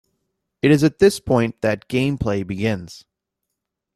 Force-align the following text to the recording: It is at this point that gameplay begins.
It 0.63 0.71
is 0.71 0.83
at 0.83 0.97
this 0.97 1.19
point 1.19 1.61
that 1.61 1.87
gameplay 1.87 2.41
begins. 2.47 3.05